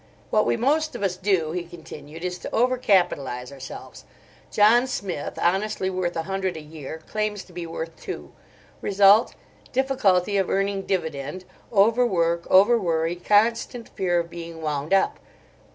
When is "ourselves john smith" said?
3.51-5.37